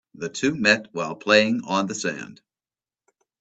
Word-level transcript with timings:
The 0.15 0.29
two 0.29 0.55
met 0.55 0.87
while 0.95 1.13
playing 1.15 1.61
on 1.63 1.85
the 1.85 1.93
sand. 1.93 2.41